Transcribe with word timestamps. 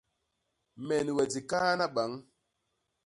Me 0.85 0.95
ni 1.05 1.11
we 1.17 1.23
di 1.33 1.41
kaana 1.49 1.85
bañ! 1.95 2.11